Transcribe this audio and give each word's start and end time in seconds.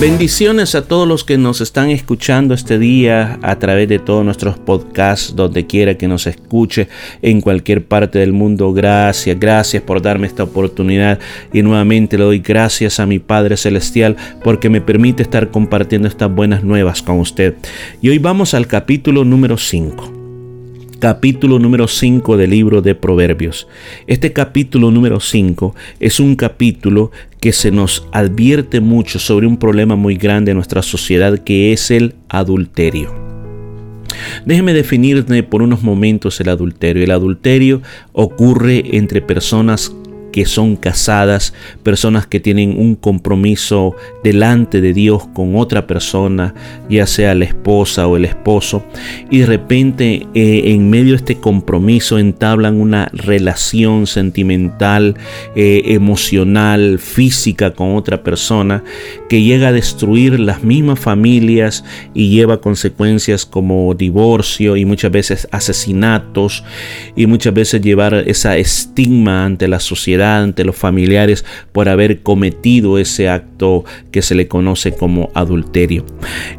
Bendiciones 0.00 0.76
a 0.76 0.86
todos 0.86 1.08
los 1.08 1.24
que 1.24 1.38
nos 1.38 1.60
están 1.60 1.90
escuchando 1.90 2.54
este 2.54 2.78
día 2.78 3.40
a 3.42 3.58
través 3.58 3.88
de 3.88 3.98
todos 3.98 4.24
nuestros 4.24 4.56
podcasts, 4.56 5.34
donde 5.34 5.66
quiera 5.66 5.98
que 5.98 6.06
nos 6.06 6.28
escuche, 6.28 6.86
en 7.20 7.40
cualquier 7.40 7.84
parte 7.84 8.20
del 8.20 8.32
mundo. 8.32 8.72
Gracias, 8.72 9.40
gracias 9.40 9.82
por 9.82 10.00
darme 10.00 10.28
esta 10.28 10.44
oportunidad 10.44 11.18
y 11.52 11.62
nuevamente 11.62 12.16
le 12.16 12.22
doy 12.22 12.38
gracias 12.38 13.00
a 13.00 13.06
mi 13.06 13.18
Padre 13.18 13.56
Celestial 13.56 14.16
porque 14.44 14.70
me 14.70 14.80
permite 14.80 15.24
estar 15.24 15.50
compartiendo 15.50 16.06
estas 16.06 16.32
buenas 16.32 16.62
nuevas 16.62 17.02
con 17.02 17.18
usted. 17.18 17.56
Y 18.00 18.10
hoy 18.10 18.18
vamos 18.18 18.54
al 18.54 18.68
capítulo 18.68 19.24
número 19.24 19.58
5 19.58 20.18
capítulo 20.98 21.60
número 21.60 21.86
5 21.86 22.36
del 22.36 22.50
libro 22.50 22.82
de 22.82 22.94
Proverbios. 22.94 23.68
Este 24.06 24.32
capítulo 24.32 24.90
número 24.90 25.20
5 25.20 25.74
es 26.00 26.18
un 26.18 26.34
capítulo 26.34 27.12
que 27.40 27.52
se 27.52 27.70
nos 27.70 28.06
advierte 28.12 28.80
mucho 28.80 29.18
sobre 29.18 29.46
un 29.46 29.56
problema 29.56 29.96
muy 29.96 30.16
grande 30.16 30.50
en 30.50 30.56
nuestra 30.56 30.82
sociedad 30.82 31.38
que 31.38 31.72
es 31.72 31.90
el 31.90 32.14
adulterio. 32.28 33.28
Déjeme 34.44 34.72
definirme 34.72 35.42
por 35.42 35.62
unos 35.62 35.82
momentos 35.82 36.40
el 36.40 36.48
adulterio. 36.48 37.04
El 37.04 37.10
adulterio 37.10 37.82
ocurre 38.12 38.96
entre 38.96 39.20
personas 39.20 39.92
que 40.32 40.46
son 40.46 40.76
casadas, 40.76 41.54
personas 41.82 42.26
que 42.26 42.40
tienen 42.40 42.78
un 42.78 42.94
compromiso 42.94 43.94
delante 44.22 44.80
de 44.80 44.92
Dios 44.92 45.26
con 45.34 45.56
otra 45.56 45.86
persona, 45.86 46.54
ya 46.88 47.06
sea 47.06 47.34
la 47.34 47.44
esposa 47.44 48.06
o 48.06 48.16
el 48.16 48.24
esposo, 48.24 48.84
y 49.30 49.38
de 49.38 49.46
repente 49.46 50.26
eh, 50.34 50.62
en 50.66 50.90
medio 50.90 51.12
de 51.12 51.16
este 51.16 51.36
compromiso 51.36 52.18
entablan 52.18 52.80
una 52.80 53.10
relación 53.12 54.06
sentimental, 54.06 55.16
eh, 55.54 55.82
emocional, 55.86 56.98
física 56.98 57.72
con 57.72 57.94
otra 57.94 58.22
persona 58.22 58.84
que 59.28 59.42
llega 59.42 59.68
a 59.68 59.72
destruir 59.72 60.38
las 60.40 60.62
mismas 60.62 60.98
familias 60.98 61.84
y 62.14 62.30
lleva 62.30 62.60
consecuencias 62.60 63.46
como 63.46 63.94
divorcio 63.94 64.76
y 64.76 64.84
muchas 64.84 65.10
veces 65.10 65.48
asesinatos 65.50 66.64
y 67.16 67.26
muchas 67.26 67.54
veces 67.54 67.80
llevar 67.80 68.14
esa 68.26 68.56
estigma 68.56 69.44
ante 69.44 69.68
la 69.68 69.80
sociedad 69.80 70.17
ante 70.22 70.64
los 70.64 70.76
familiares 70.76 71.44
por 71.72 71.88
haber 71.88 72.22
cometido 72.22 72.98
ese 72.98 73.28
acto 73.28 73.84
que 74.10 74.22
se 74.22 74.34
le 74.34 74.48
conoce 74.48 74.92
como 74.92 75.30
adulterio. 75.34 76.04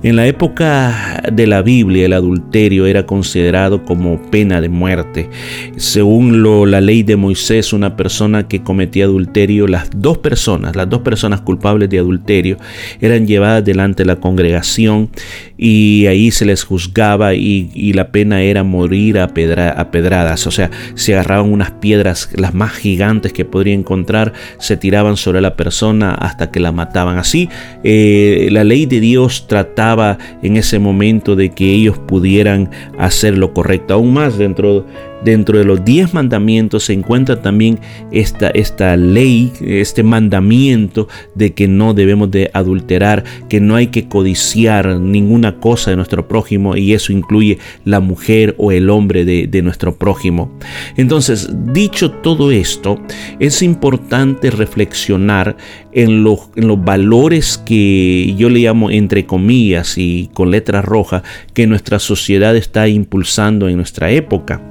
En 0.04 0.16
la 0.16 0.28
época 0.28 1.22
de 1.32 1.48
la 1.48 1.62
Biblia 1.62 2.06
el 2.06 2.14
adulterio 2.14 2.86
era 2.86 3.06
considerado 3.06 3.86
como 3.86 4.22
pena 4.30 4.62
de 4.62 4.70
muerte. 4.70 5.30
Según 5.78 6.42
lo, 6.42 6.66
la 6.66 6.82
ley 6.82 7.04
de 7.04 7.16
Moisés, 7.16 7.74
una 7.74 7.96
persona 7.96 8.48
que 8.48 8.62
cometía 8.62 9.06
adulterio, 9.06 9.68
las 9.68 9.90
dos 9.96 10.18
personas, 10.18 10.76
las 10.76 10.90
dos 10.90 11.02
personas 11.02 11.42
culpables 11.42 11.90
de 11.90 12.00
adulterio, 12.00 12.58
eran 13.02 13.28
llevadas 13.28 13.64
delante 13.66 14.04
de 14.04 14.08
la 14.08 14.18
congregación 14.18 15.10
y 15.58 16.06
ahí 16.08 16.32
se 16.32 16.46
les 16.46 16.64
juzgaba 16.64 17.34
y, 17.34 17.94
la 17.94 18.12
pena 18.12 18.42
era 18.42 18.64
morir 18.64 19.18
a, 19.18 19.24
a 19.24 19.92
pedradas. 19.92 20.48
O 20.48 20.52
sea, 20.52 20.70
se 20.96 21.14
agarraban 21.14 21.52
unas 21.52 21.72
piedras, 21.72 22.30
las 22.36 22.54
más 22.54 22.72
gigantes 22.74 23.34
que 23.34 23.46
podría 23.50 23.74
encontrar, 23.74 24.34
se 24.58 24.78
tiraban 24.78 25.18
sobre 25.18 25.42
la 25.42 25.56
persona 25.56 26.14
hasta 26.14 26.52
que 26.52 26.60
la 26.60 26.72
mataban. 26.72 27.18
Así, 27.18 27.50
eh, 27.84 28.48
la 28.52 28.64
ley 28.64 28.86
de 28.86 29.00
Dios 29.00 29.48
trataba 29.48 30.18
en 30.42 30.58
ese 30.58 30.80
momento 30.80 31.36
de 31.36 31.50
que 31.50 31.74
ellos 31.74 31.98
pudieran 31.98 32.70
hacer 32.98 33.38
lo 33.38 33.54
correcto. 33.54 33.94
Aún 33.94 34.14
más 34.14 34.38
dentro 34.38 34.86
Dentro 35.24 35.58
de 35.58 35.66
los 35.66 35.84
diez 35.84 36.14
mandamientos 36.14 36.86
se 36.86 36.94
encuentra 36.94 37.42
también 37.42 37.80
esta, 38.12 38.50
esta 38.50 38.96
ley, 38.96 39.52
este 39.62 40.02
mandamiento 40.02 41.08
de 41.36 41.54
que 41.54 41.68
no 41.68 41.94
debemos 41.94 42.32
de 42.32 42.50
adulterar, 42.54 43.24
que 43.50 43.60
no 43.60 43.76
hay 43.76 43.88
que 43.88 44.08
codiciar 44.08 45.00
ninguna 45.00 45.60
cosa 45.60 45.92
de 45.92 45.98
nuestro 45.98 46.28
prójimo 46.28 46.78
y 46.78 46.94
eso 46.94 47.12
incluye 47.12 47.58
la 47.84 48.00
mujer 48.00 48.56
o 48.58 48.72
el 48.72 48.90
hombre 48.90 49.26
de, 49.26 49.60
nuestro 49.60 49.98
prójimo. 49.98 50.58
Entonces, 50.96 51.50
dicho 51.74 52.12
todo 52.12 52.52
esto, 52.52 53.02
es 53.40 53.62
importante 53.62 54.52
reflexionar 54.52 55.58
en 55.92 56.24
los, 56.24 56.50
en 56.56 56.70
los 56.70 56.82
valores 56.82 57.58
que 57.58 58.34
yo 58.38 58.50
le 58.50 58.62
llamo 58.62 58.90
entre 58.90 59.26
comillas 59.26 59.98
y 59.98 60.30
con 60.34 60.52
letra 60.52 60.82
roja 60.82 61.24
que 61.54 61.68
nuestra 61.68 62.00
sociedad 62.00 62.56
está 62.56 62.88
impulsando 62.88 63.68
en 63.68 63.76
nuestra 63.76 64.12
época. 64.12 64.62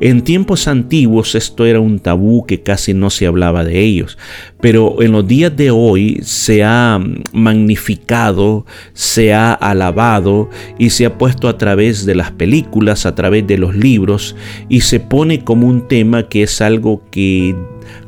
En 0.00 0.22
tiempos 0.22 0.68
antiguos 0.68 1.34
esto 1.34 1.66
era 1.66 1.80
un 1.80 1.98
tabú 1.98 2.46
que 2.46 2.62
casi 2.62 2.94
no 2.94 3.10
se 3.10 3.26
hablaba 3.26 3.64
de 3.64 3.80
ellos, 3.80 4.16
pero 4.60 5.02
en 5.02 5.10
los 5.10 5.26
días 5.26 5.56
de 5.56 5.72
hoy 5.72 6.20
se 6.22 6.62
ha 6.62 7.00
magnificado, 7.32 8.64
se 8.92 9.34
ha 9.34 9.52
alabado 9.52 10.50
y 10.78 10.90
se 10.90 11.04
ha 11.04 11.18
puesto 11.18 11.48
a 11.48 11.58
través 11.58 12.06
de 12.06 12.14
las 12.14 12.30
películas, 12.30 13.06
a 13.06 13.16
través 13.16 13.44
de 13.48 13.58
los 13.58 13.74
libros 13.74 14.36
y 14.68 14.82
se 14.82 15.00
pone 15.00 15.42
como 15.42 15.66
un 15.66 15.88
tema 15.88 16.28
que 16.28 16.44
es 16.44 16.60
algo 16.60 17.02
que 17.10 17.56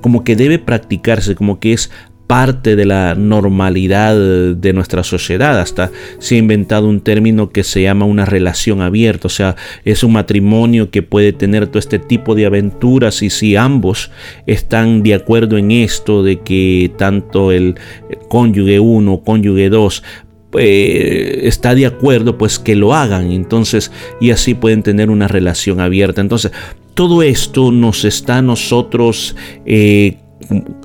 como 0.00 0.24
que 0.24 0.36
debe 0.36 0.58
practicarse, 0.58 1.34
como 1.34 1.58
que 1.58 1.72
es 1.72 1.90
parte 2.30 2.76
de 2.76 2.84
la 2.84 3.16
normalidad 3.16 4.14
de 4.54 4.72
nuestra 4.72 5.02
sociedad. 5.02 5.58
Hasta 5.58 5.90
se 6.20 6.36
ha 6.36 6.38
inventado 6.38 6.86
un 6.88 7.00
término 7.00 7.50
que 7.50 7.64
se 7.64 7.82
llama 7.82 8.04
una 8.04 8.24
relación 8.24 8.82
abierta, 8.82 9.26
o 9.26 9.30
sea, 9.30 9.56
es 9.84 10.04
un 10.04 10.12
matrimonio 10.12 10.92
que 10.92 11.02
puede 11.02 11.32
tener 11.32 11.66
todo 11.66 11.80
este 11.80 11.98
tipo 11.98 12.36
de 12.36 12.46
aventuras 12.46 13.22
y 13.22 13.30
si 13.30 13.56
ambos 13.56 14.12
están 14.46 15.02
de 15.02 15.14
acuerdo 15.14 15.58
en 15.58 15.72
esto 15.72 16.22
de 16.22 16.38
que 16.38 16.92
tanto 16.96 17.50
el 17.50 17.74
cónyuge 18.28 18.78
1 18.78 19.12
o 19.12 19.24
cónyuge 19.24 19.68
2 19.68 20.04
eh, 20.56 21.40
está 21.42 21.74
de 21.74 21.86
acuerdo, 21.86 22.38
pues 22.38 22.60
que 22.60 22.76
lo 22.76 22.94
hagan. 22.94 23.32
Entonces, 23.32 23.90
y 24.20 24.30
así 24.30 24.54
pueden 24.54 24.84
tener 24.84 25.10
una 25.10 25.26
relación 25.26 25.80
abierta. 25.80 26.20
Entonces, 26.20 26.52
todo 26.94 27.24
esto 27.24 27.72
nos 27.72 28.04
está 28.04 28.36
a 28.36 28.42
nosotros 28.42 29.34
eh, 29.66 30.18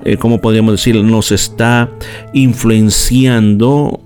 eh, 0.04 0.16
¿cómo 0.16 0.40
podríamos 0.40 0.72
decir? 0.72 0.96
Nos 0.96 1.32
está 1.32 1.90
influenciando 2.32 4.00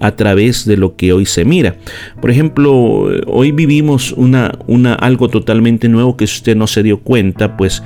a 0.00 0.16
través 0.16 0.64
de 0.64 0.76
lo 0.76 0.96
que 0.96 1.12
hoy 1.12 1.26
se 1.26 1.44
mira. 1.44 1.76
Por 2.20 2.30
ejemplo, 2.30 3.08
hoy 3.26 3.52
vivimos 3.52 4.12
una, 4.12 4.58
una, 4.66 4.94
algo 4.94 5.28
totalmente 5.28 5.88
nuevo 5.88 6.16
que 6.16 6.24
usted 6.24 6.56
no 6.56 6.66
se 6.66 6.82
dio 6.82 7.00
cuenta, 7.00 7.56
pues 7.56 7.82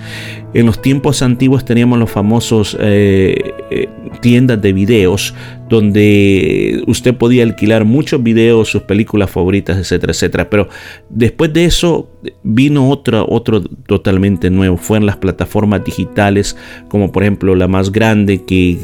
en 0.54 0.66
los 0.66 0.80
tiempos 0.80 1.20
antiguos 1.22 1.64
teníamos 1.64 1.98
los 1.98 2.10
famosos 2.10 2.76
eh, 2.80 3.52
eh, 3.70 3.88
tiendas 4.20 4.62
de 4.62 4.72
videos 4.72 5.34
donde 5.68 6.82
usted 6.86 7.14
podía 7.16 7.42
alquilar 7.42 7.84
muchos 7.84 8.22
videos, 8.22 8.68
sus 8.68 8.82
películas 8.82 9.30
favoritas, 9.30 9.76
etcétera, 9.76 10.12
etcétera. 10.12 10.50
Pero 10.50 10.68
después 11.10 11.52
de 11.52 11.64
eso 11.64 12.08
vino 12.44 12.88
otro, 12.88 13.26
otro 13.28 13.62
totalmente 13.62 14.50
nuevo. 14.50 14.76
Fueron 14.76 15.06
las 15.06 15.16
plataformas 15.16 15.84
digitales, 15.84 16.56
como 16.88 17.10
por 17.10 17.24
ejemplo 17.24 17.56
la 17.56 17.66
más 17.66 17.90
grande 17.90 18.44
que 18.44 18.78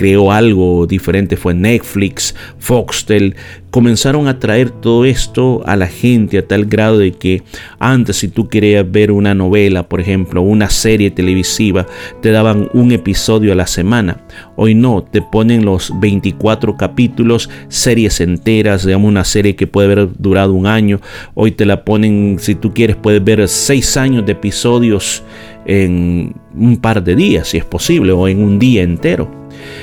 creó 0.00 0.32
algo 0.32 0.86
diferente 0.86 1.36
fue 1.36 1.52
Netflix, 1.52 2.34
Foxtel, 2.58 3.36
comenzaron 3.70 4.28
a 4.28 4.38
traer 4.38 4.70
todo 4.70 5.04
esto 5.04 5.60
a 5.66 5.76
la 5.76 5.88
gente 5.88 6.38
a 6.38 6.48
tal 6.48 6.64
grado 6.64 6.96
de 6.96 7.12
que 7.12 7.42
antes 7.78 8.16
si 8.16 8.28
tú 8.28 8.48
querías 8.48 8.90
ver 8.90 9.12
una 9.12 9.34
novela, 9.34 9.90
por 9.90 10.00
ejemplo, 10.00 10.40
una 10.40 10.70
serie 10.70 11.10
televisiva, 11.10 11.86
te 12.22 12.30
daban 12.30 12.70
un 12.72 12.92
episodio 12.92 13.52
a 13.52 13.54
la 13.54 13.66
semana. 13.66 14.24
Hoy 14.56 14.74
no, 14.74 15.02
te 15.02 15.20
ponen 15.20 15.66
los 15.66 15.92
24 16.00 16.78
capítulos, 16.78 17.50
series 17.68 18.22
enteras, 18.22 18.86
digamos 18.86 19.06
una 19.06 19.24
serie 19.26 19.54
que 19.54 19.66
puede 19.66 19.92
haber 19.92 20.08
durado 20.16 20.54
un 20.54 20.66
año. 20.66 21.02
Hoy 21.34 21.50
te 21.50 21.66
la 21.66 21.84
ponen, 21.84 22.38
si 22.40 22.54
tú 22.54 22.72
quieres, 22.72 22.96
puedes 22.96 23.22
ver 23.22 23.46
seis 23.48 23.98
años 23.98 24.24
de 24.24 24.32
episodios 24.32 25.22
en 25.66 26.34
un 26.54 26.78
par 26.78 27.04
de 27.04 27.14
días, 27.14 27.48
si 27.48 27.58
es 27.58 27.66
posible, 27.66 28.12
o 28.12 28.26
en 28.28 28.42
un 28.42 28.58
día 28.58 28.82
entero. 28.82 29.39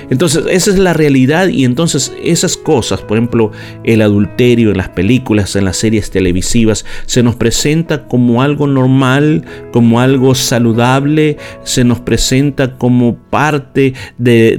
Entonces, 0.10 0.46
esa 0.50 0.72
es 0.72 0.78
la 0.78 0.94
realidad 0.94 1.48
y 1.48 1.66
entonces 1.66 2.14
esas 2.24 2.58
cosas, 2.58 3.02
por 3.02 3.18
ejemplo, 3.18 3.52
el 3.84 4.02
adulterio 4.02 4.72
en 4.72 4.78
las 4.78 4.90
películas, 4.90 5.56
en 5.56 5.66
las 5.66 5.78
series 5.78 6.12
televisivas, 6.12 6.86
se 7.06 7.24
nos 7.24 7.36
presenta 7.36 8.08
como 8.08 8.42
algo 8.42 8.68
normal, 8.68 9.46
como 9.72 10.00
algo 10.00 10.36
saludable, 10.36 11.38
se 11.64 11.84
nos 11.84 12.00
presenta 12.00 12.78
como 12.78 13.18
parte 13.18 13.94
de, 14.18 14.58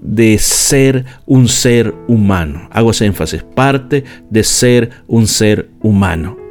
de, 0.00 0.38
ser 0.38 1.04
un 1.26 1.48
ser 1.48 1.94
humano. 2.08 2.68
Hago 2.70 2.90
ese 2.90 3.06
énfasis, 3.06 3.42
parte 3.42 4.04
de 4.30 4.44
ser 4.44 4.90
un 5.06 5.26
ser 5.26 5.70
humano. 5.80 6.41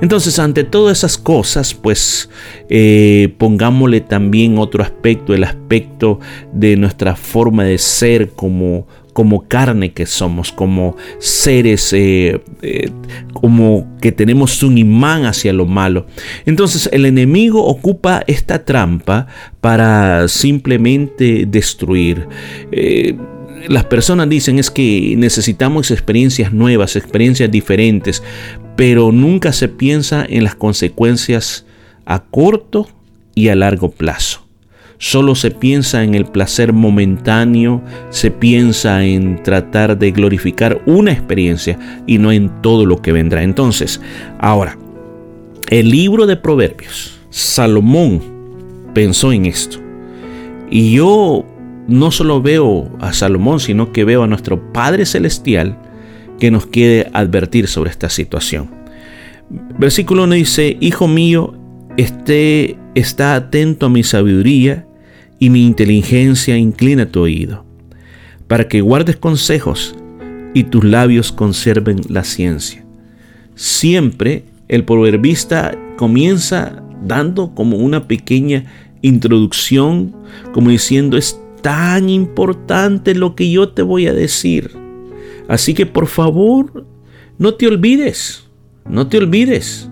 Entonces, 0.00 0.38
ante 0.38 0.64
todas 0.64 0.98
esas 0.98 1.18
cosas, 1.18 1.74
pues 1.74 2.28
eh, 2.68 3.34
pongámosle 3.38 4.00
también 4.00 4.58
otro 4.58 4.82
aspecto, 4.82 5.34
el 5.34 5.44
aspecto 5.44 6.20
de 6.52 6.76
nuestra 6.76 7.16
forma 7.16 7.64
de 7.64 7.78
ser 7.78 8.30
como, 8.30 8.86
como 9.12 9.46
carne 9.46 9.92
que 9.92 10.06
somos, 10.06 10.52
como 10.52 10.96
seres, 11.18 11.92
eh, 11.92 12.40
eh, 12.62 12.90
como 13.32 13.96
que 14.00 14.12
tenemos 14.12 14.62
un 14.62 14.78
imán 14.78 15.26
hacia 15.26 15.52
lo 15.52 15.66
malo. 15.66 16.06
Entonces 16.46 16.88
el 16.92 17.06
enemigo 17.06 17.64
ocupa 17.64 18.24
esta 18.26 18.64
trampa 18.64 19.26
para 19.60 20.28
simplemente 20.28 21.46
destruir 21.46 22.26
las 23.68 23.84
personas 23.84 24.28
dicen 24.28 24.58
es 24.58 24.70
que 24.70 25.14
necesitamos 25.16 25.90
experiencias 25.90 26.52
nuevas, 26.52 26.96
experiencias 26.96 27.50
diferentes, 27.50 28.22
pero 28.76 29.12
nunca 29.12 29.52
se 29.52 29.68
piensa 29.68 30.24
en 30.28 30.44
las 30.44 30.54
consecuencias 30.54 31.66
a 32.06 32.24
corto 32.24 32.88
y 33.34 33.48
a 33.48 33.54
largo 33.54 33.90
plazo. 33.90 34.44
Solo 34.98 35.34
se 35.34 35.50
piensa 35.50 36.02
en 36.02 36.14
el 36.14 36.24
placer 36.24 36.72
momentáneo, 36.72 37.82
se 38.10 38.30
piensa 38.30 39.04
en 39.04 39.42
tratar 39.42 39.98
de 39.98 40.12
glorificar 40.12 40.80
una 40.86 41.12
experiencia 41.12 41.78
y 42.06 42.18
no 42.18 42.32
en 42.32 42.62
todo 42.62 42.86
lo 42.86 43.02
que 43.02 43.12
vendrá. 43.12 43.42
Entonces, 43.42 44.00
ahora, 44.38 44.78
el 45.68 45.90
libro 45.90 46.26
de 46.26 46.36
Proverbios, 46.36 47.18
Salomón 47.30 48.22
pensó 48.94 49.32
en 49.32 49.46
esto. 49.46 49.78
Y 50.70 50.94
yo 50.94 51.44
no 51.86 52.10
solo 52.10 52.40
veo 52.40 52.90
a 53.00 53.12
Salomón, 53.12 53.60
sino 53.60 53.92
que 53.92 54.04
veo 54.04 54.22
a 54.22 54.26
nuestro 54.26 54.72
Padre 54.72 55.04
Celestial 55.04 55.76
que 56.44 56.50
nos 56.50 56.66
quiere 56.66 57.08
advertir 57.14 57.68
sobre 57.68 57.88
esta 57.88 58.10
situación. 58.10 58.68
Versículo 59.78 60.24
1 60.24 60.34
dice, 60.34 60.76
Hijo 60.78 61.08
mío, 61.08 61.54
esté, 61.96 62.76
está 62.94 63.34
atento 63.34 63.86
a 63.86 63.88
mi 63.88 64.02
sabiduría 64.02 64.86
y 65.38 65.48
mi 65.48 65.64
inteligencia 65.64 66.58
inclina 66.58 67.06
tu 67.06 67.22
oído, 67.22 67.64
para 68.46 68.68
que 68.68 68.82
guardes 68.82 69.16
consejos 69.16 69.96
y 70.52 70.64
tus 70.64 70.84
labios 70.84 71.32
conserven 71.32 72.02
la 72.10 72.24
ciencia. 72.24 72.84
Siempre 73.54 74.44
el 74.68 74.84
proverbista 74.84 75.74
comienza 75.96 76.82
dando 77.06 77.54
como 77.54 77.78
una 77.78 78.06
pequeña 78.06 78.66
introducción, 79.00 80.14
como 80.52 80.68
diciendo, 80.68 81.16
es 81.16 81.40
tan 81.62 82.10
importante 82.10 83.14
lo 83.14 83.34
que 83.34 83.50
yo 83.50 83.70
te 83.70 83.80
voy 83.80 84.08
a 84.08 84.12
decir. 84.12 84.83
Así 85.48 85.74
que 85.74 85.86
por 85.86 86.06
favor, 86.06 86.86
no 87.38 87.54
te 87.54 87.66
olvides, 87.66 88.44
no 88.88 89.08
te 89.08 89.18
olvides. 89.18 89.88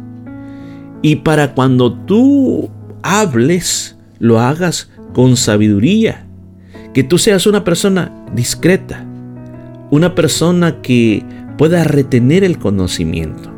Y 1.02 1.16
para 1.16 1.54
cuando 1.54 1.92
tú 1.92 2.70
hables, 3.02 3.96
lo 4.18 4.40
hagas 4.40 4.90
con 5.12 5.36
sabiduría. 5.36 6.26
Que 6.94 7.02
tú 7.02 7.18
seas 7.18 7.46
una 7.46 7.64
persona 7.64 8.12
discreta, 8.34 9.04
una 9.90 10.14
persona 10.14 10.80
que 10.80 11.24
pueda 11.58 11.84
retener 11.84 12.44
el 12.44 12.58
conocimiento. 12.58 13.50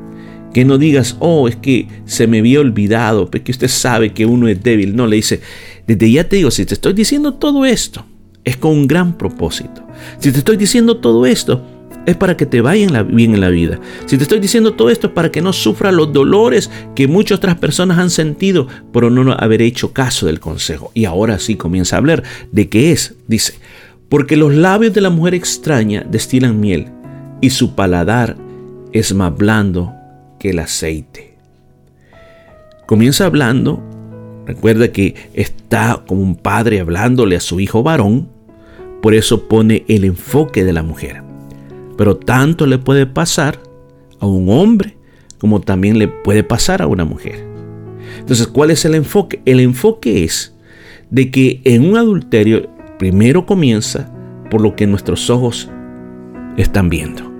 Que 0.52 0.64
no 0.64 0.78
digas, 0.78 1.16
oh, 1.18 1.48
es 1.48 1.56
que 1.56 1.88
se 2.04 2.26
me 2.28 2.38
había 2.38 2.60
olvidado, 2.60 3.28
porque 3.28 3.50
usted 3.50 3.68
sabe 3.68 4.12
que 4.12 4.24
uno 4.24 4.48
es 4.48 4.62
débil. 4.62 4.94
No, 4.94 5.06
le 5.06 5.16
dice, 5.16 5.40
desde 5.86 6.10
ya 6.10 6.28
te 6.28 6.36
digo, 6.36 6.50
si 6.50 6.64
te 6.64 6.74
estoy 6.74 6.92
diciendo 6.92 7.34
todo 7.34 7.64
esto, 7.64 8.06
es 8.44 8.56
con 8.56 8.70
un 8.70 8.86
gran 8.86 9.18
propósito. 9.18 9.86
Si 10.18 10.30
te 10.30 10.38
estoy 10.38 10.56
diciendo 10.56 10.98
todo 10.98 11.26
esto, 11.26 11.64
es 12.06 12.16
para 12.16 12.36
que 12.36 12.46
te 12.46 12.60
vaya 12.60 13.02
bien 13.02 13.34
en 13.34 13.40
la 13.40 13.48
vida. 13.48 13.80
Si 14.06 14.16
te 14.16 14.22
estoy 14.22 14.40
diciendo 14.40 14.74
todo 14.74 14.90
esto 14.90 15.08
es 15.08 15.12
para 15.12 15.30
que 15.30 15.42
no 15.42 15.52
sufra 15.52 15.92
los 15.92 16.12
dolores 16.12 16.70
que 16.94 17.08
muchas 17.08 17.38
otras 17.38 17.56
personas 17.56 17.98
han 17.98 18.10
sentido 18.10 18.68
por 18.92 19.10
no 19.10 19.32
haber 19.32 19.62
hecho 19.62 19.92
caso 19.92 20.26
del 20.26 20.40
consejo. 20.40 20.90
Y 20.94 21.04
ahora 21.06 21.38
sí 21.38 21.56
comienza 21.56 21.96
a 21.96 21.98
hablar 21.98 22.22
de 22.52 22.68
qué 22.68 22.92
es. 22.92 23.14
Dice, 23.26 23.54
porque 24.08 24.36
los 24.36 24.54
labios 24.54 24.92
de 24.92 25.00
la 25.00 25.10
mujer 25.10 25.34
extraña 25.34 26.04
destilan 26.08 26.60
miel 26.60 26.88
y 27.40 27.50
su 27.50 27.74
paladar 27.74 28.36
es 28.92 29.12
más 29.14 29.36
blando 29.36 29.92
que 30.38 30.50
el 30.50 30.58
aceite. 30.58 31.34
Comienza 32.86 33.24
hablando, 33.24 33.82
recuerda 34.46 34.92
que 34.92 35.14
está 35.32 36.04
como 36.06 36.20
un 36.20 36.36
padre 36.36 36.80
hablándole 36.80 37.34
a 37.34 37.40
su 37.40 37.60
hijo 37.60 37.82
varón, 37.82 38.28
por 39.00 39.14
eso 39.14 39.48
pone 39.48 39.84
el 39.88 40.04
enfoque 40.04 40.64
de 40.64 40.72
la 40.72 40.82
mujer. 40.82 41.23
Pero 41.96 42.16
tanto 42.16 42.66
le 42.66 42.78
puede 42.78 43.06
pasar 43.06 43.60
a 44.20 44.26
un 44.26 44.48
hombre 44.48 44.96
como 45.38 45.60
también 45.60 45.98
le 45.98 46.08
puede 46.08 46.42
pasar 46.42 46.80
a 46.80 46.86
una 46.86 47.04
mujer. 47.04 47.46
Entonces, 48.18 48.46
¿cuál 48.46 48.70
es 48.70 48.84
el 48.84 48.94
enfoque? 48.94 49.42
El 49.44 49.60
enfoque 49.60 50.24
es 50.24 50.54
de 51.10 51.30
que 51.30 51.60
en 51.64 51.84
un 51.84 51.96
adulterio 51.96 52.70
primero 52.98 53.44
comienza 53.44 54.10
por 54.50 54.60
lo 54.60 54.74
que 54.74 54.86
nuestros 54.86 55.28
ojos 55.28 55.68
están 56.56 56.88
viendo. 56.88 57.30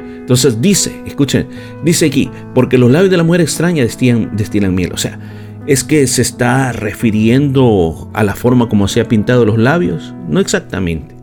Entonces 0.00 0.60
dice, 0.60 1.02
escuchen, 1.06 1.46
dice 1.84 2.06
aquí, 2.06 2.30
porque 2.54 2.78
los 2.78 2.90
labios 2.90 3.10
de 3.10 3.16
la 3.16 3.22
mujer 3.22 3.42
extraña 3.42 3.82
destilan, 3.82 4.36
destilan 4.36 4.74
miel. 4.74 4.92
O 4.92 4.98
sea, 4.98 5.18
es 5.66 5.84
que 5.84 6.06
se 6.06 6.22
está 6.22 6.72
refiriendo 6.72 8.10
a 8.12 8.24
la 8.24 8.34
forma 8.34 8.68
como 8.68 8.88
se 8.88 9.00
ha 9.00 9.08
pintado 9.08 9.44
los 9.44 9.58
labios. 9.58 10.14
No 10.28 10.40
exactamente 10.40 11.14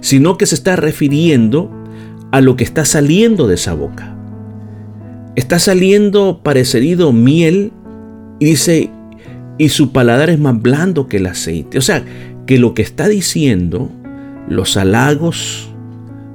sino 0.00 0.38
que 0.38 0.46
se 0.46 0.54
está 0.54 0.76
refiriendo 0.76 1.70
a 2.30 2.40
lo 2.40 2.56
que 2.56 2.64
está 2.64 2.84
saliendo 2.84 3.46
de 3.46 3.54
esa 3.54 3.74
boca. 3.74 4.14
Está 5.36 5.58
saliendo 5.58 6.40
parecerido 6.42 7.12
miel 7.12 7.72
y 8.40 8.46
dice, 8.46 8.90
y 9.58 9.68
su 9.68 9.92
paladar 9.92 10.30
es 10.30 10.38
más 10.38 10.60
blando 10.60 11.08
que 11.08 11.18
el 11.18 11.26
aceite. 11.26 11.78
O 11.78 11.82
sea, 11.82 12.04
que 12.46 12.58
lo 12.58 12.74
que 12.74 12.82
está 12.82 13.08
diciendo, 13.08 13.90
los 14.48 14.76
halagos, 14.76 15.68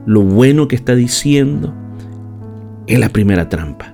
lo 0.05 0.21
bueno 0.21 0.67
que 0.67 0.75
está 0.75 0.95
diciendo, 0.95 1.73
es 2.87 2.99
la 2.99 3.09
primera 3.09 3.49
trampa. 3.49 3.93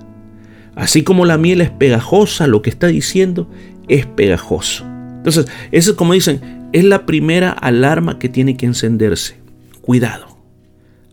Así 0.75 1.03
como 1.03 1.25
la 1.25 1.37
miel 1.37 1.61
es 1.61 1.69
pegajosa, 1.69 2.47
lo 2.47 2.61
que 2.61 2.69
está 2.69 2.87
diciendo 2.87 3.49
es 3.87 4.05
pegajoso. 4.05 4.85
Entonces, 5.17 5.47
eso 5.71 5.95
como 5.95 6.13
dicen, 6.13 6.39
es 6.71 6.83
la 6.83 7.05
primera 7.05 7.51
alarma 7.51 8.19
que 8.19 8.29
tiene 8.29 8.55
que 8.55 8.65
encenderse. 8.65 9.35
Cuidado, 9.81 10.28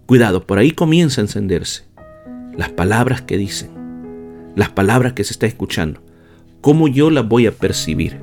cuidado, 0.07 0.47
por 0.47 0.59
ahí 0.59 0.71
comienza 0.71 1.21
a 1.21 1.25
encenderse 1.25 1.85
las 2.57 2.71
palabras 2.71 3.21
que 3.21 3.37
dicen, 3.37 3.71
las 4.55 4.71
palabras 4.71 5.13
que 5.13 5.25
se 5.25 5.33
está 5.33 5.47
escuchando. 5.47 6.01
¿Cómo 6.61 6.89
yo 6.89 7.11
las 7.11 7.29
voy 7.29 7.47
a 7.47 7.53
percibir? 7.53 8.19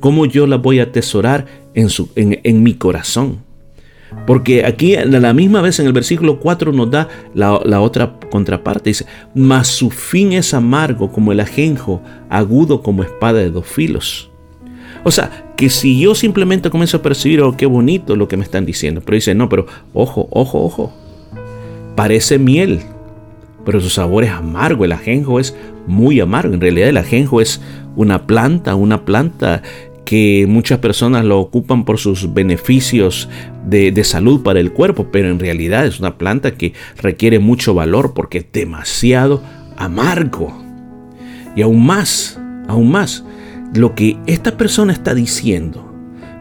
¿Cómo 0.00 0.26
yo 0.26 0.46
las 0.46 0.62
voy 0.62 0.80
a 0.80 0.84
atesorar 0.84 1.46
en, 1.74 2.62
mi 2.62 2.74
corazón? 2.74 3.38
Porque 4.26 4.64
aquí 4.64 4.94
a 4.94 5.04
la 5.04 5.32
misma 5.32 5.62
vez 5.62 5.80
en 5.80 5.86
el 5.86 5.92
versículo 5.92 6.38
4 6.38 6.72
nos 6.72 6.90
da 6.90 7.08
la, 7.34 7.60
la, 7.64 7.80
otra 7.80 8.18
contraparte. 8.30 8.90
Dice, 8.90 9.06
mas 9.34 9.68
su 9.68 9.90
fin 9.90 10.32
es 10.32 10.54
amargo 10.54 11.10
como 11.10 11.32
el 11.32 11.40
ajenjo, 11.40 12.02
agudo 12.28 12.82
como 12.82 13.02
espada 13.02 13.40
de 13.40 13.50
dos 13.50 13.66
filos. 13.66 14.30
O 15.04 15.10
sea, 15.10 15.52
que 15.56 15.70
si 15.70 16.00
yo 16.00 16.14
simplemente 16.14 16.70
comienzo 16.70 16.98
a 16.98 17.02
percibir, 17.02 17.40
oh, 17.40 17.56
qué 17.56 17.66
bonito 17.66 18.16
lo 18.16 18.28
que 18.28 18.36
me 18.36 18.44
están 18.44 18.66
diciendo, 18.66 19.02
pero 19.04 19.16
dice, 19.16 19.34
no, 19.34 19.48
pero 19.48 19.66
ojo, 19.92 20.28
ojo, 20.30 20.64
ojo, 20.64 20.92
parece 21.94 22.38
miel, 22.38 22.80
pero 23.64 23.80
su 23.80 23.90
sabor 23.90 24.24
es 24.24 24.30
amargo, 24.30 24.84
el 24.84 24.92
ajenjo 24.92 25.40
es 25.40 25.56
muy 25.86 26.20
amargo, 26.20 26.54
en 26.54 26.60
realidad 26.60 26.88
el 26.88 26.96
ajenjo 26.96 27.40
es 27.40 27.60
una 27.96 28.26
planta, 28.26 28.74
una 28.74 29.04
planta 29.04 29.62
que 30.04 30.46
muchas 30.48 30.78
personas 30.78 31.24
lo 31.24 31.38
ocupan 31.38 31.84
por 31.84 31.98
sus 31.98 32.34
beneficios 32.34 33.28
de, 33.66 33.92
de, 33.92 34.04
salud 34.04 34.42
para 34.42 34.60
el 34.60 34.72
cuerpo, 34.72 35.08
pero 35.12 35.30
en 35.30 35.38
realidad 35.38 35.86
es 35.86 36.00
una 36.00 36.18
planta 36.18 36.52
que 36.52 36.72
requiere 37.00 37.38
mucho 37.38 37.72
valor 37.72 38.12
porque 38.14 38.38
es 38.38 38.46
demasiado 38.52 39.42
amargo. 39.76 40.52
Y 41.54 41.62
aún 41.62 41.86
más, 41.86 42.38
aún 42.68 42.90
más, 42.90 43.24
lo 43.74 43.94
que 43.94 44.16
esta 44.26 44.56
persona 44.56 44.92
está 44.92 45.14
diciendo 45.14 45.92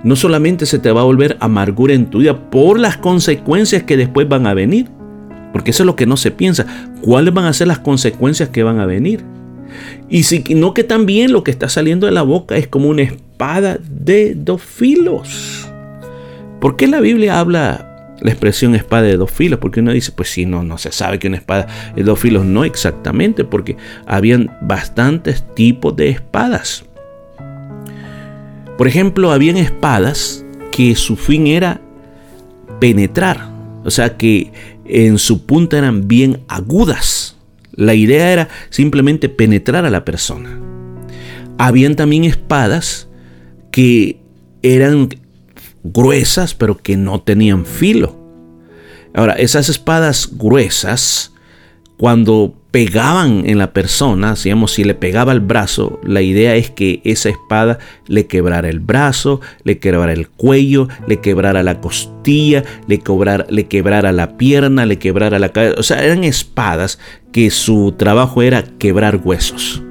no 0.04 0.16
solamente 0.16 0.66
se 0.66 0.80
te 0.80 0.92
va 0.92 1.02
a 1.02 1.06
volver 1.06 1.38
amargura 1.40 1.94
en 1.94 2.08
tu 2.08 2.20
vida 2.20 2.50
por 2.50 2.80
las 2.80 2.98
consecuencias 2.98 3.84
que 3.84 3.98
después 3.98 4.28
van 4.28 4.48
a 4.48 4.54
venir, 4.54 4.90
porque 5.52 5.72
eso 5.72 5.84
es 5.84 5.88
lo 5.88 5.96
que 5.96 6.06
no 6.06 6.18
se 6.18 6.32
piensa, 6.32 6.66
cuáles 7.02 7.34
van 7.34 7.46
a 7.46 7.54
ser 7.54 7.68
las 7.68 7.80
consecuencias 7.80 8.50
que 8.50 8.64
van 8.64 8.80
a 8.80 8.86
venir. 8.86 9.24
Y 10.10 10.24
si 10.24 10.44
no 10.56 10.74
que 10.74 10.84
también 10.84 11.32
lo 11.32 11.44
que 11.44 11.52
está 11.52 11.70
saliendo 11.70 12.06
de 12.06 12.12
la 12.12 12.24
boca 12.24 12.58
es 12.58 12.68
como 12.68 12.90
una 12.90 13.04
espada 13.04 13.80
de 13.90 14.36
dos 14.36 14.62
filos. 14.62 15.68
¿Por 16.60 16.76
qué 16.76 16.88
la 16.88 17.00
Biblia 17.00 17.40
habla 17.40 17.88
la 18.22 18.30
expresión 18.30 18.76
espada 18.76 19.04
de 19.04 19.18
dos 19.18 19.32
filos, 19.32 19.60
porque 19.60 19.80
uno 19.80 19.92
dice, 19.92 20.12
pues 20.12 20.30
si 20.30 20.46
no, 20.46 20.64
no 20.64 20.78
se 20.78 20.92
sabe 20.92 21.18
que 21.18 21.28
una 21.28 21.38
espada 21.38 21.68
de 21.96 22.04
dos 22.04 22.20
filos, 22.20 22.46
no 22.46 22.64
exactamente, 22.64 23.44
porque 23.44 23.78
habían 24.06 24.56
bastantes 24.62 25.44
tipos 25.56 25.96
de 25.96 26.10
espadas. 26.10 26.86
Por 28.78 28.88
ejemplo, 28.88 29.32
habían 29.32 29.58
espadas 29.58 30.46
que 30.72 30.96
su 30.96 31.16
fin 31.16 31.48
era 31.48 31.82
penetrar, 32.80 33.50
o 33.84 33.90
sea 33.90 34.18
que 34.18 34.52
en 34.92 35.18
su 35.18 35.46
punta 35.46 35.78
eran 35.78 36.08
bien 36.10 36.42
agudas. 36.50 37.38
La 37.72 37.96
idea 37.96 38.32
era 38.32 38.50
simplemente 38.70 39.30
penetrar 39.30 39.86
a 39.86 39.90
la 39.90 40.04
persona. 40.04 40.60
Habían 41.58 41.96
también 41.96 42.26
espadas 42.26 43.08
que 43.72 44.20
eran 44.62 45.10
gruesas 45.84 46.54
pero 46.54 46.78
que 46.78 46.98
no 46.98 47.22
tenían 47.22 47.66
filo. 47.66 48.20
Ahora, 49.14 49.34
esas 49.34 49.70
espadas 49.70 50.30
gruesas, 50.38 51.34
cuando 51.98 52.61
pegaban 52.72 53.44
en 53.46 53.58
la 53.58 53.74
persona, 53.74 54.36
digamos, 54.42 54.72
si 54.72 54.86
le 54.86 54.96
pegaba 54.96 55.34
el 55.34 55.42
brazo, 55.42 56.00
la 56.04 56.22
idea 56.22 56.56
es 56.56 56.70
que 56.72 57.02
esa 57.04 57.28
espada 57.30 57.80
le 58.08 58.28
quebrara 58.28 58.70
el 58.70 58.80
brazo, 58.80 59.42
le 59.64 59.78
quebrara 59.80 60.14
el 60.14 60.30
cuello, 60.30 60.88
le 61.06 61.20
quebrara 61.20 61.64
la 61.64 61.82
costilla, 61.82 62.64
le, 62.88 63.02
le 63.50 63.68
quebrara 63.68 64.12
la 64.14 64.38
pierna, 64.38 64.86
le 64.86 65.00
quebrara 65.00 65.38
la 65.38 65.50
cabeza. 65.50 65.76
O 65.80 65.84
sea, 65.84 66.04
eran 66.04 66.24
espadas 66.24 66.98
que 67.34 67.52
su 67.52 67.94
trabajo 67.98 68.42
era 68.42 68.64
quebrar 68.64 69.20
huesos. 69.22 69.84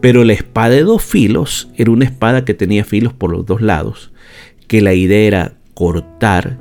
Pero 0.00 0.24
la 0.24 0.32
espada 0.32 0.70
de 0.70 0.84
dos 0.84 1.02
filos 1.02 1.68
era 1.76 1.90
una 1.90 2.06
espada 2.06 2.46
que 2.46 2.54
tenía 2.54 2.84
filos 2.84 3.12
por 3.12 3.30
los 3.30 3.44
dos 3.44 3.60
lados, 3.60 4.10
que 4.66 4.80
la 4.80 4.94
idea 4.94 5.26
era 5.26 5.52
cortar 5.74 6.58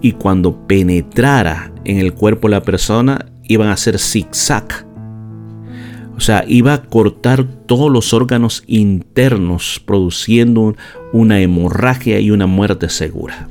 y 0.00 0.12
cuando 0.12 0.68
penetrara 0.68 1.72
en 1.84 1.98
el 1.98 2.14
cuerpo 2.14 2.46
de 2.46 2.54
la 2.54 2.62
persona 2.62 3.26
iban 3.48 3.68
a 3.68 3.72
hacer 3.72 3.98
zigzag. 3.98 4.86
O 6.16 6.20
sea, 6.20 6.44
iba 6.48 6.72
a 6.72 6.82
cortar 6.82 7.44
todos 7.44 7.92
los 7.92 8.14
órganos 8.14 8.64
internos 8.66 9.82
produciendo 9.84 10.74
una 11.12 11.40
hemorragia 11.40 12.20
y 12.20 12.30
una 12.30 12.46
muerte 12.46 12.88
segura. 12.88 13.48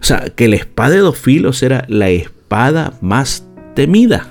O 0.00 0.04
sea, 0.04 0.30
que 0.34 0.48
la 0.48 0.56
espada 0.56 0.90
de 0.90 0.98
dos 0.98 1.18
filos 1.18 1.62
era 1.62 1.84
la 1.88 2.08
espada 2.08 2.94
más 3.02 3.46
temida. 3.74 4.28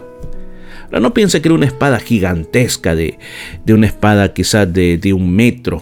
No 0.91 1.13
piense 1.13 1.41
que 1.41 1.48
era 1.48 1.55
una 1.55 1.67
espada 1.67 2.00
gigantesca, 2.00 2.95
de, 2.95 3.17
de 3.63 3.74
una 3.74 3.88
espada 3.88 4.33
quizás 4.33 4.71
de, 4.74 4.98
de 4.98 5.13
un 5.13 5.31
metro. 5.33 5.81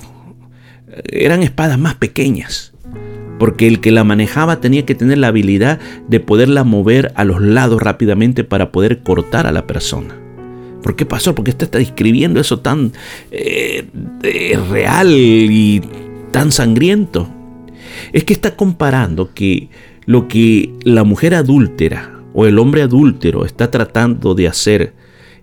Eran 1.05 1.43
espadas 1.43 1.79
más 1.79 1.95
pequeñas 1.95 2.73
porque 3.39 3.67
el 3.67 3.79
que 3.79 3.91
la 3.91 4.03
manejaba 4.03 4.59
tenía 4.59 4.85
que 4.85 4.93
tener 4.93 5.17
la 5.17 5.29
habilidad 5.29 5.79
de 6.07 6.19
poderla 6.19 6.63
mover 6.63 7.11
a 7.15 7.23
los 7.23 7.41
lados 7.41 7.81
rápidamente 7.81 8.43
para 8.43 8.71
poder 8.71 8.99
cortar 9.01 9.47
a 9.47 9.51
la 9.51 9.65
persona. 9.65 10.15
¿Por 10.83 10.95
qué 10.95 11.05
pasó? 11.05 11.33
Porque 11.33 11.51
usted 11.51 11.65
está 11.65 11.77
describiendo 11.77 12.39
eso 12.39 12.59
tan 12.59 12.91
eh, 13.31 13.87
eh, 14.23 14.59
real 14.69 15.09
y 15.11 15.81
tan 16.31 16.51
sangriento. 16.51 17.29
Es 18.13 18.23
que 18.23 18.33
está 18.33 18.55
comparando 18.55 19.33
que 19.33 19.69
lo 20.05 20.27
que 20.27 20.73
la 20.83 21.03
mujer 21.03 21.33
adúltera 21.33 22.21
o 22.33 22.45
el 22.45 22.59
hombre 22.59 22.81
adúltero 22.81 23.45
está 23.45 23.71
tratando 23.71 24.35
de 24.35 24.47
hacer 24.47 24.93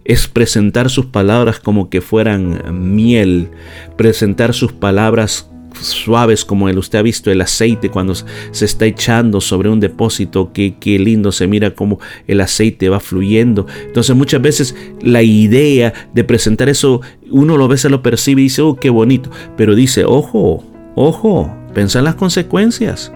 es 0.05 0.29
presentar 0.29 0.89
sus 0.89 1.07
palabras 1.07 1.59
como 1.59 1.91
que 1.91 2.01
fueran 2.01 2.95
miel, 2.95 3.49
presentar 3.97 4.55
sus 4.55 4.73
palabras 4.73 5.51
suaves 5.81 6.45
como 6.45 6.69
el 6.69 6.79
usted 6.79 6.99
ha 6.99 7.03
visto 7.03 7.31
el 7.31 7.41
aceite 7.41 7.91
cuando 7.91 8.15
se 8.15 8.65
está 8.65 8.87
echando 8.87 9.41
sobre 9.41 9.69
un 9.69 9.81
depósito, 9.81 10.53
qué, 10.53 10.77
qué 10.79 10.99
lindo 10.99 11.33
se 11.33 11.47
mira 11.47 11.75
como 11.75 11.99
el 12.27 12.41
aceite 12.41 12.89
va 12.89 13.01
fluyendo. 13.01 13.67
Entonces 13.87 14.15
muchas 14.17 14.43
veces 14.43 14.75
la 15.01 15.23
idea 15.23 15.93
de 16.13 16.25
presentar 16.25 16.69
eso, 16.69 17.01
uno 17.31 17.57
lo 17.57 17.69
ve, 17.69 17.77
se 17.77 17.91
lo 17.91 18.03
percibe 18.03 18.41
y 18.41 18.45
dice, 18.45 18.63
oh, 18.63 18.77
qué 18.77 18.91
bonito, 18.91 19.31
pero 19.57 19.75
dice, 19.75 20.05
ojo, 20.05 20.65
ojo, 20.95 21.55
pensa 21.75 21.99
en 21.99 22.07
las 22.07 22.15
consecuencias, 22.15 23.13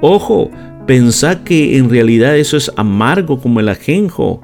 ojo, 0.00 0.50
pensá 0.86 1.44
que 1.44 1.76
en 1.76 1.90
realidad 1.90 2.36
eso 2.36 2.56
es 2.56 2.70
amargo 2.76 3.40
como 3.40 3.60
el 3.60 3.68
ajenjo 3.68 4.42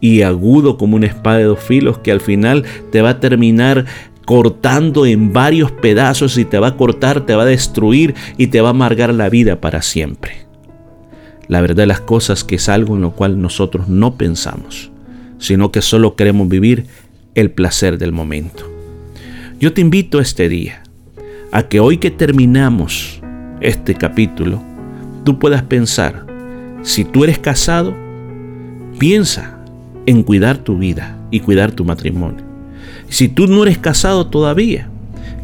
y 0.00 0.22
agudo 0.22 0.78
como 0.78 0.96
una 0.96 1.06
espada 1.06 1.38
de 1.38 1.44
dos 1.44 1.60
filos 1.60 1.98
que 1.98 2.10
al 2.10 2.20
final 2.20 2.64
te 2.90 3.02
va 3.02 3.10
a 3.10 3.20
terminar 3.20 3.84
cortando 4.30 5.06
en 5.06 5.32
varios 5.32 5.72
pedazos 5.72 6.38
y 6.38 6.44
te 6.44 6.60
va 6.60 6.68
a 6.68 6.76
cortar, 6.76 7.26
te 7.26 7.34
va 7.34 7.42
a 7.42 7.46
destruir 7.46 8.14
y 8.36 8.46
te 8.46 8.60
va 8.60 8.68
a 8.68 8.70
amargar 8.70 9.12
la 9.12 9.28
vida 9.28 9.60
para 9.60 9.82
siempre. 9.82 10.46
La 11.48 11.60
verdad 11.60 11.82
de 11.82 11.86
las 11.88 11.98
cosas 11.98 12.44
que 12.44 12.54
es 12.54 12.68
algo 12.68 12.94
en 12.94 13.02
lo 13.02 13.10
cual 13.10 13.42
nosotros 13.42 13.88
no 13.88 14.14
pensamos, 14.14 14.92
sino 15.40 15.72
que 15.72 15.82
solo 15.82 16.14
queremos 16.14 16.48
vivir 16.48 16.86
el 17.34 17.50
placer 17.50 17.98
del 17.98 18.12
momento. 18.12 18.70
Yo 19.58 19.72
te 19.72 19.80
invito 19.80 20.20
este 20.20 20.48
día 20.48 20.84
a 21.50 21.64
que 21.64 21.80
hoy 21.80 21.98
que 21.98 22.12
terminamos 22.12 23.20
este 23.60 23.96
capítulo, 23.96 24.62
tú 25.24 25.40
puedas 25.40 25.64
pensar, 25.64 26.24
si 26.82 27.02
tú 27.02 27.24
eres 27.24 27.40
casado, 27.40 27.96
piensa 28.96 29.58
en 30.06 30.22
cuidar 30.22 30.58
tu 30.58 30.78
vida 30.78 31.18
y 31.32 31.40
cuidar 31.40 31.72
tu 31.72 31.84
matrimonio. 31.84 32.49
Si 33.10 33.28
tú 33.28 33.48
no 33.48 33.64
eres 33.64 33.76
casado 33.76 34.28
todavía, 34.28 34.88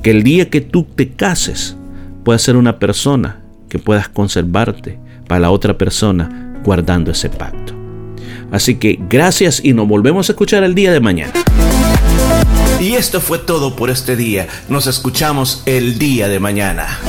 que 0.03 0.13
el 0.13 0.23
día 0.23 0.49
que 0.49 0.61
tú 0.61 0.85
te 0.85 1.11
cases 1.11 1.77
puedas 2.25 2.41
ser 2.41 2.57
una 2.57 2.79
persona 2.79 3.41
que 3.69 3.81
puedas 3.81 4.09
conservarte 4.09 5.01
para 5.27 5.41
la 5.41 5.51
otra 5.51 5.77
persona 5.77 6.61
guardando 6.65 7.11
ese 7.11 7.29
pacto. 7.29 7.75
Así 8.53 8.77
que 8.77 9.01
gracias 9.11 9.61
y 9.65 9.73
nos 9.73 9.89
volvemos 9.89 10.29
a 10.29 10.33
escuchar 10.33 10.63
el 10.63 10.77
día 10.77 10.93
de 10.93 11.01
mañana. 11.01 11.33
Y 12.81 12.95
esto 12.95 13.21
fue 13.21 13.39
todo 13.39 13.75
por 13.75 13.91
este 13.91 14.15
día. 14.15 14.47
Nos 14.69 14.87
escuchamos 14.87 15.65
el 15.67 15.99
día 15.99 16.29
de 16.29 16.39
mañana. 16.39 17.01